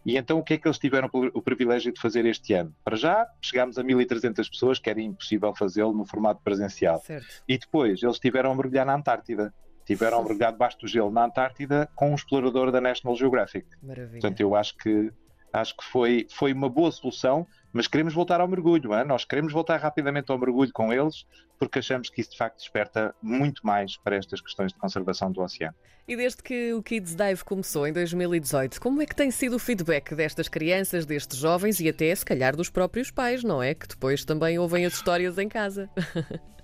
E 0.06 0.18
então 0.18 0.40
o 0.40 0.44
que 0.44 0.54
é 0.54 0.58
que 0.58 0.68
eles 0.68 0.78
tiveram 0.78 1.10
o 1.12 1.42
privilégio 1.42 1.92
de 1.92 2.00
fazer 2.00 2.26
este 2.26 2.54
ano? 2.54 2.76
Para 2.84 2.96
já, 2.96 3.28
chegámos 3.42 3.78
a 3.78 3.84
1.300 3.84 4.50
pessoas, 4.50 4.80
que 4.80 4.90
era 4.90 5.02
impossível 5.02 5.54
fazê-lo 5.56 5.94
no 5.94 6.06
formato 6.06 6.42
presencial. 6.44 7.00
Certo. 7.00 7.26
E 7.48 7.58
depois, 7.58 8.02
eles 8.02 8.20
tiveram 8.20 8.52
a 8.52 8.56
mergulhar 8.56 8.86
na 8.86 8.96
Antártida. 8.96 9.54
Tiveram 9.86 10.24
mergulhar 10.24 10.52
debaixo 10.52 10.78
do 10.80 10.88
gelo 10.88 11.12
na 11.12 11.26
Antártida 11.26 11.90
com 11.96 12.12
um 12.12 12.16
explorador 12.16 12.72
da 12.72 12.82
National 12.82 13.16
Geographic. 13.16 13.68
Maravilha. 13.82 14.22
Portanto, 14.22 14.40
eu 14.40 14.56
acho 14.56 14.78
que, 14.78 15.12
acho 15.52 15.76
que 15.76 15.84
foi, 15.84 16.28
foi 16.30 16.54
uma 16.54 16.70
boa 16.70 16.92
solução 16.92 17.48
mas 17.74 17.88
queremos 17.88 18.14
voltar 18.14 18.40
ao 18.40 18.48
mergulho, 18.48 18.94
hein? 18.94 19.04
nós 19.04 19.26
queremos 19.26 19.52
voltar 19.52 19.78
rapidamente 19.78 20.32
ao 20.32 20.38
mergulho 20.38 20.72
com 20.72 20.94
eles, 20.94 21.26
porque 21.58 21.80
achamos 21.80 22.08
que 22.08 22.22
isso 22.22 22.32
de 22.32 22.38
facto 22.38 22.60
desperta 22.60 23.16
muito 23.20 23.66
mais 23.66 23.98
para 23.98 24.16
estas 24.16 24.40
questões 24.40 24.72
de 24.72 24.78
conservação 24.78 25.32
do 25.32 25.42
oceano. 25.42 25.76
E 26.08 26.16
desde 26.16 26.44
que 26.44 26.74
o 26.74 26.84
Kids 26.84 27.16
Dive 27.16 27.44
começou 27.44 27.88
em 27.88 27.94
2018, 27.94 28.80
como 28.80 29.02
é 29.02 29.08
que 29.08 29.16
tem 29.16 29.32
sido 29.32 29.56
o 29.56 29.60
feedback 29.60 30.14
destas 30.14 30.48
crianças, 30.48 31.06
destes 31.06 31.40
jovens 31.40 31.80
e 31.80 31.90
até 31.90 32.14
se 32.14 32.24
calhar 32.24 32.56
dos 32.56 32.70
próprios 32.70 33.10
pais, 33.10 33.44
não 33.44 33.64
é? 33.64 33.74
Que 33.74 33.88
depois 33.88 34.24
também 34.24 34.60
ouvem 34.60 34.86
as 34.86 34.94
histórias 34.94 35.40
em 35.40 35.50
casa. 35.50 35.90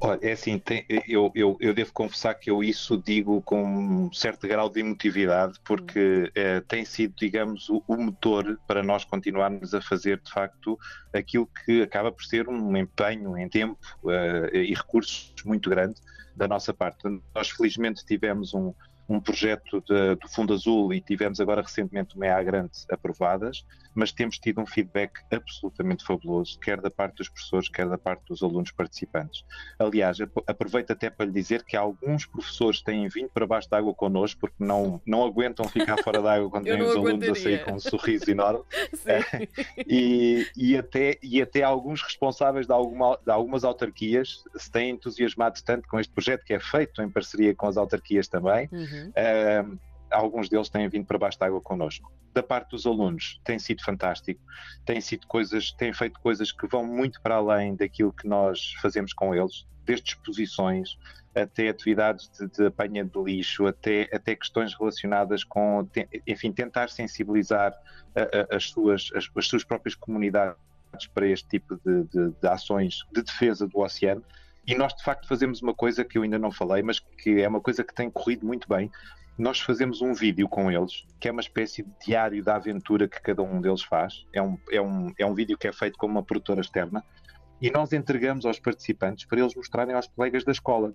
Olha, 0.00 0.18
é 0.22 0.32
assim, 0.32 0.58
tem, 0.58 0.84
eu, 1.08 1.30
eu, 1.34 1.56
eu, 1.60 1.72
devo 1.72 1.92
confessar 1.92 2.34
que 2.34 2.50
eu 2.50 2.62
isso 2.62 2.96
digo 2.96 3.40
com 3.42 3.62
um 3.64 4.12
certo 4.12 4.46
grau 4.46 4.68
de 4.68 4.80
emotividade, 4.80 5.58
porque 5.64 6.30
é, 6.34 6.60
tem 6.60 6.84
sido, 6.84 7.14
digamos, 7.16 7.68
o, 7.70 7.82
o, 7.86 7.96
motor 7.96 8.60
para 8.66 8.82
nós 8.82 9.04
continuarmos 9.04 9.72
a 9.72 9.80
fazer, 9.80 10.20
de 10.20 10.30
facto, 10.30 10.78
aquilo 11.12 11.48
que 11.64 11.82
acaba 11.82 12.12
por 12.12 12.24
ser 12.24 12.48
um 12.48 12.76
empenho 12.76 13.38
em 13.38 13.48
tempo 13.48 13.78
uh, 14.02 14.54
e 14.54 14.74
recursos 14.74 15.32
muito 15.44 15.70
grande 15.70 15.94
da 16.36 16.48
nossa 16.48 16.72
parte. 16.72 17.02
Nós, 17.34 17.50
felizmente, 17.50 18.04
tivemos 18.04 18.54
um, 18.54 18.72
um 19.08 19.20
projeto 19.20 19.82
de, 19.82 20.14
do 20.16 20.28
Fundo 20.28 20.54
Azul 20.54 20.92
e 20.92 21.00
tivemos 21.00 21.40
agora 21.40 21.62
recentemente 21.62 22.16
uma 22.16 22.26
EA 22.26 22.42
Grande 22.42 22.72
aprovadas, 22.90 23.64
mas 23.94 24.12
temos 24.12 24.38
tido 24.38 24.60
um 24.60 24.66
feedback 24.66 25.12
absolutamente 25.30 26.04
fabuloso, 26.04 26.58
quer 26.58 26.80
da 26.80 26.90
parte 26.90 27.16
dos 27.16 27.28
professores, 27.28 27.68
quer 27.68 27.88
da 27.88 27.98
parte 27.98 28.24
dos 28.26 28.42
alunos 28.42 28.70
participantes. 28.70 29.44
Aliás, 29.78 30.18
aproveito 30.46 30.90
até 30.90 31.10
para 31.10 31.26
lhe 31.26 31.32
dizer 31.32 31.62
que 31.64 31.76
alguns 31.76 32.26
professores 32.26 32.82
têm 32.82 33.06
vindo 33.08 33.28
para 33.28 33.46
baixo 33.46 33.68
da 33.68 33.78
água 33.78 33.94
connosco 33.94 34.40
porque 34.40 34.64
não, 34.64 35.00
não 35.06 35.22
aguentam 35.24 35.68
ficar 35.68 36.02
fora 36.02 36.20
da 36.22 36.34
água 36.34 36.50
quando 36.50 36.64
vêm 36.66 36.82
os 36.82 36.96
alunos 36.96 37.28
a 37.28 37.34
sair 37.34 37.64
com 37.64 37.72
um 37.72 37.80
sorriso 37.80 38.30
enorme. 38.30 38.64
e, 39.86 40.46
e, 40.56 40.76
até, 40.76 41.18
e 41.22 41.42
até 41.42 41.62
alguns 41.62 42.02
responsáveis 42.02 42.66
de, 42.66 42.72
alguma, 42.72 43.18
de 43.24 43.30
algumas 43.30 43.64
autarquias 43.64 44.42
se 44.56 44.70
têm 44.70 44.90
entusiasmado 44.90 45.62
tanto 45.62 45.88
com 45.88 46.00
este 46.00 46.12
projeto 46.12 46.23
que 46.44 46.54
é 46.54 46.60
feito 46.60 47.02
em 47.02 47.10
parceria 47.10 47.54
com 47.54 47.66
as 47.66 47.76
autarquias 47.76 48.28
também. 48.28 48.68
Uhum. 48.72 49.10
Uh, 49.10 49.78
alguns 50.10 50.48
deles 50.48 50.68
têm 50.68 50.88
vindo 50.88 51.06
para 51.06 51.18
baixo 51.18 51.38
da 51.38 51.46
água 51.46 51.60
connosco. 51.60 52.12
Da 52.32 52.42
parte 52.42 52.70
dos 52.70 52.86
alunos 52.86 53.40
tem 53.44 53.58
sido 53.58 53.82
fantástico, 53.84 54.40
têm 54.84 55.00
sido 55.00 55.26
coisas, 55.26 55.72
têm 55.72 55.92
feito 55.92 56.18
coisas 56.20 56.50
que 56.50 56.66
vão 56.66 56.84
muito 56.84 57.20
para 57.22 57.36
além 57.36 57.76
daquilo 57.76 58.12
que 58.12 58.26
nós 58.26 58.74
fazemos 58.82 59.12
com 59.12 59.34
eles, 59.34 59.66
desde 59.84 60.10
exposições 60.10 60.98
até 61.34 61.68
atividades 61.68 62.30
de, 62.30 62.46
de 62.48 62.66
apanha 62.66 63.04
de 63.04 63.22
lixo, 63.22 63.66
até, 63.66 64.08
até 64.12 64.36
questões 64.36 64.72
relacionadas 64.74 65.42
com, 65.42 65.88
enfim, 66.26 66.52
tentar 66.52 66.88
sensibilizar 66.88 67.74
a, 68.14 68.54
a, 68.54 68.56
as, 68.56 68.70
suas, 68.70 69.10
as, 69.14 69.28
as, 69.34 69.46
suas 69.46 69.64
próprias 69.64 69.94
comunidades 69.94 70.56
para 71.12 71.26
este 71.26 71.48
tipo 71.48 71.76
de, 71.84 72.04
de, 72.04 72.30
de 72.40 72.48
ações 72.48 73.04
de 73.12 73.22
defesa 73.22 73.66
do 73.66 73.80
oceano. 73.80 74.22
E 74.66 74.74
nós, 74.74 74.94
de 74.94 75.02
facto, 75.02 75.28
fazemos 75.28 75.60
uma 75.62 75.74
coisa 75.74 76.04
que 76.04 76.16
eu 76.16 76.22
ainda 76.22 76.38
não 76.38 76.50
falei, 76.50 76.82
mas 76.82 76.98
que 76.98 77.42
é 77.42 77.48
uma 77.48 77.60
coisa 77.60 77.84
que 77.84 77.94
tem 77.94 78.10
corrido 78.10 78.46
muito 78.46 78.68
bem, 78.68 78.90
nós 79.36 79.60
fazemos 79.60 80.00
um 80.00 80.14
vídeo 80.14 80.48
com 80.48 80.70
eles, 80.70 81.04
que 81.20 81.28
é 81.28 81.32
uma 81.32 81.40
espécie 81.40 81.82
de 81.82 81.90
diário 82.06 82.42
da 82.42 82.56
aventura 82.56 83.08
que 83.08 83.20
cada 83.20 83.42
um 83.42 83.60
deles 83.60 83.82
faz. 83.82 84.26
É 84.32 84.40
um, 84.40 84.56
é 84.70 84.80
um, 84.80 85.12
é 85.18 85.26
um 85.26 85.34
vídeo 85.34 85.58
que 85.58 85.66
é 85.66 85.72
feito 85.72 85.98
com 85.98 86.06
uma 86.06 86.22
produtora 86.22 86.60
externa 86.60 87.04
e 87.60 87.70
nós 87.70 87.92
entregamos 87.92 88.46
aos 88.46 88.58
participantes 88.58 89.24
para 89.24 89.40
eles 89.40 89.54
mostrarem 89.54 89.94
aos 89.94 90.06
colegas 90.06 90.44
da 90.44 90.52
escola. 90.52 90.94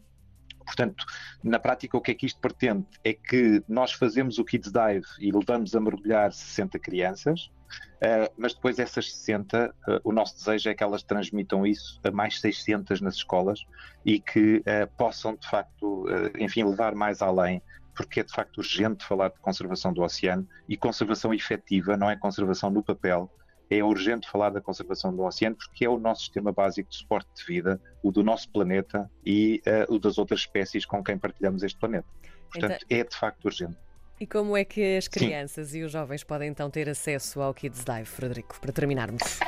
Portanto, 0.69 1.03
na 1.43 1.57
prática, 1.57 1.97
o 1.97 2.01
que 2.01 2.11
é 2.11 2.13
que 2.13 2.27
isto 2.27 2.39
pretende? 2.39 2.85
É 3.03 3.11
que 3.11 3.63
nós 3.67 3.91
fazemos 3.91 4.37
o 4.37 4.45
Kids 4.45 4.71
Dive 4.71 5.07
e 5.19 5.31
levamos 5.31 5.75
a 5.75 5.79
mergulhar 5.79 6.31
60 6.31 6.77
crianças, 6.77 7.49
uh, 7.95 8.31
mas 8.37 8.53
depois 8.53 8.77
essas 8.77 9.11
60, 9.11 9.73
uh, 9.87 9.91
eh, 9.91 10.01
o 10.03 10.11
nosso 10.11 10.35
desejo 10.35 10.69
é 10.69 10.75
que 10.75 10.83
elas 10.83 11.01
transmitam 11.01 11.65
isso 11.65 11.99
a 12.03 12.11
mais 12.11 12.39
600 12.39 13.01
nas 13.01 13.15
escolas 13.15 13.65
e 14.05 14.19
que 14.19 14.57
uh, 14.57 14.87
possam, 14.95 15.35
de 15.35 15.49
facto, 15.49 16.05
enfim, 16.37 16.63
levar 16.63 16.93
mais 16.93 17.21
além 17.21 17.61
porque 17.95 18.21
é 18.21 18.23
de 18.23 18.31
facto 18.31 18.59
urgente 18.59 19.03
falar 19.03 19.27
de 19.27 19.39
conservação 19.39 19.91
do 19.91 20.01
oceano 20.01 20.47
e 20.69 20.77
conservação 20.77 21.33
efetiva, 21.33 21.97
não 21.97 22.09
é 22.09 22.15
conservação 22.15 22.69
no 22.69 22.81
papel. 22.81 23.29
É 23.69 23.83
urgente 23.83 24.29
falar 24.29 24.49
da 24.49 24.59
conservação 24.59 25.15
do 25.15 25.23
oceano 25.23 25.55
porque 25.55 25.85
é 25.85 25.89
o 25.89 25.99
nosso 25.99 26.21
sistema 26.21 26.51
básico 26.51 26.89
de 26.89 26.95
suporte 26.95 27.29
de 27.35 27.45
vida, 27.45 27.81
o 28.01 28.11
do 28.11 28.23
nosso 28.23 28.49
planeta 28.49 29.09
e 29.25 29.61
uh, 29.67 29.93
o 29.93 29.99
das 29.99 30.17
outras 30.17 30.41
espécies 30.41 30.85
com 30.85 31.03
quem 31.03 31.17
partilhamos 31.17 31.61
este 31.63 31.77
planeta. 31.77 32.07
Portanto, 32.51 32.83
então... 32.85 32.97
é 32.97 33.03
de 33.03 33.15
facto 33.15 33.45
urgente. 33.45 33.77
E 34.19 34.27
como 34.27 34.57
é 34.57 34.65
que 34.65 34.97
as 34.97 35.07
crianças 35.07 35.69
Sim. 35.69 35.79
e 35.79 35.83
os 35.83 35.91
jovens 35.91 36.25
podem 36.25 36.49
então 36.49 36.69
ter 36.69 36.89
acesso 36.89 37.41
ao 37.41 37.53
Kids 37.53 37.85
Dive, 37.85 38.05
Frederico, 38.05 38.59
para 38.59 38.73
terminarmos? 38.73 39.39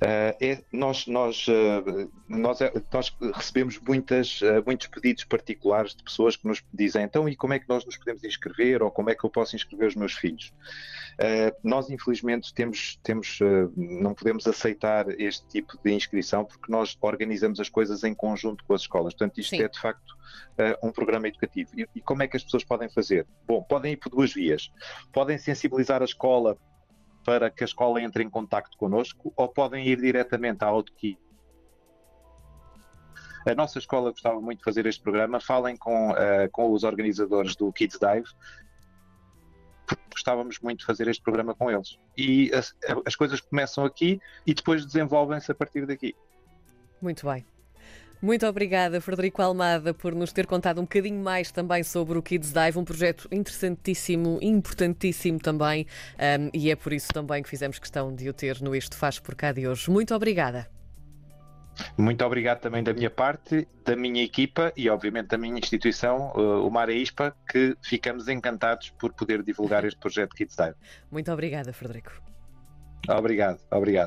É, 0.00 0.62
nós, 0.72 1.06
nós, 1.06 1.46
uh, 1.48 2.10
nós, 2.28 2.60
é, 2.60 2.72
nós, 2.92 3.14
recebemos 3.34 3.78
muitas, 3.80 4.40
muitos 4.64 4.86
pedidos 4.86 5.24
particulares 5.24 5.94
de 5.94 6.04
pessoas 6.04 6.36
que 6.36 6.46
nos 6.46 6.62
dizem 6.72 7.02
então 7.02 7.28
e 7.28 7.34
como 7.34 7.52
é 7.52 7.58
que 7.58 7.68
nós 7.68 7.84
nos 7.84 7.96
podemos 7.96 8.22
inscrever 8.22 8.82
ou 8.82 8.90
como 8.90 9.10
é 9.10 9.14
que 9.14 9.24
eu 9.24 9.30
posso 9.30 9.56
inscrever 9.56 9.88
os 9.88 9.96
meus 9.96 10.12
filhos. 10.12 10.52
nós 11.64 11.90
infelizmente 11.90 12.54
temos, 12.54 12.98
temos 13.02 13.38
não 13.76 14.14
podemos 14.14 14.46
aceitar 14.46 15.08
este 15.20 15.46
tipo 15.48 15.78
de 15.82 15.92
inscrição 15.92 16.44
porque 16.44 16.70
nós 16.70 16.96
organizamos 17.00 17.58
as 17.58 17.68
coisas 17.68 18.04
em 18.04 18.14
conjunto 18.14 18.64
com 18.64 18.74
as 18.74 18.82
escolas. 18.82 19.14
Portanto, 19.14 19.38
isto 19.40 19.56
Sim. 19.56 19.62
é 19.62 19.68
de 19.68 19.80
facto 19.80 20.16
um 20.82 20.92
programa 20.92 21.28
educativo. 21.28 21.70
E, 21.76 21.88
e 21.96 22.00
como 22.00 22.22
é 22.22 22.28
que 22.28 22.36
as 22.36 22.44
pessoas 22.44 22.64
podem 22.64 22.88
fazer? 22.88 23.26
Bom, 23.46 23.62
podem 23.62 23.92
ir 23.92 23.96
por 23.96 24.10
duas 24.10 24.32
vias. 24.32 24.70
Podem 25.12 25.38
sensibilizar 25.38 26.02
a 26.02 26.04
escola 26.04 26.56
para 27.28 27.50
que 27.50 27.62
a 27.62 27.66
escola 27.66 28.00
entre 28.00 28.24
em 28.24 28.30
contato 28.30 28.74
connosco 28.78 29.30
ou 29.36 29.46
podem 29.46 29.86
ir 29.86 30.00
diretamente 30.00 30.64
à 30.64 30.70
Outkey. 30.70 31.18
A 33.46 33.54
nossa 33.54 33.78
escola 33.78 34.10
gostava 34.10 34.40
muito 34.40 34.60
de 34.60 34.64
fazer 34.64 34.86
este 34.86 35.02
programa. 35.02 35.38
Falem 35.38 35.76
com, 35.76 36.10
uh, 36.10 36.50
com 36.50 36.72
os 36.72 36.84
organizadores 36.84 37.54
do 37.54 37.70
Kids 37.70 37.98
Dive, 37.98 38.28
gostávamos 40.10 40.58
muito 40.60 40.80
de 40.80 40.86
fazer 40.86 41.06
este 41.06 41.22
programa 41.22 41.54
com 41.54 41.70
eles. 41.70 41.98
E 42.16 42.50
as, 42.54 42.74
as 43.04 43.14
coisas 43.14 43.42
começam 43.42 43.84
aqui 43.84 44.18
e 44.46 44.54
depois 44.54 44.86
desenvolvem-se 44.86 45.52
a 45.52 45.54
partir 45.54 45.84
daqui. 45.84 46.16
Muito 47.02 47.26
bem. 47.26 47.44
Muito 48.20 48.44
obrigada, 48.46 49.00
Frederico 49.00 49.40
Almada, 49.40 49.94
por 49.94 50.12
nos 50.12 50.32
ter 50.32 50.44
contado 50.44 50.78
um 50.78 50.82
bocadinho 50.82 51.22
mais 51.22 51.52
também 51.52 51.84
sobre 51.84 52.18
o 52.18 52.22
Kids 52.22 52.52
Dive, 52.52 52.76
um 52.76 52.84
projeto 52.84 53.28
interessantíssimo, 53.30 54.40
importantíssimo 54.42 55.38
também, 55.38 55.86
um, 56.18 56.50
e 56.52 56.70
é 56.70 56.74
por 56.74 56.92
isso 56.92 57.08
também 57.12 57.42
que 57.44 57.48
fizemos 57.48 57.78
questão 57.78 58.12
de 58.12 58.28
o 58.28 58.32
ter 58.32 58.60
no 58.60 58.74
Isto 58.74 58.96
Faz 58.96 59.20
por 59.20 59.36
cá 59.36 59.52
de 59.52 59.68
hoje. 59.68 59.88
Muito 59.88 60.12
obrigada. 60.14 60.68
Muito 61.96 62.24
obrigado 62.24 62.60
também 62.60 62.82
da 62.82 62.92
minha 62.92 63.08
parte, 63.08 63.68
da 63.84 63.94
minha 63.94 64.24
equipa 64.24 64.72
e, 64.76 64.90
obviamente, 64.90 65.28
da 65.28 65.38
minha 65.38 65.56
instituição, 65.56 66.32
uh, 66.34 66.66
o 66.66 66.70
Mar 66.72 66.90
ISPA, 66.90 67.36
que 67.48 67.76
ficamos 67.80 68.28
encantados 68.28 68.90
por 68.98 69.12
poder 69.12 69.44
divulgar 69.44 69.84
este 69.84 70.00
projeto 70.00 70.34
Kids 70.34 70.56
Dive. 70.56 70.74
Muito 71.08 71.30
obrigada, 71.30 71.72
Frederico. 71.72 72.20
Obrigado, 73.08 73.60
obrigado. 73.70 74.06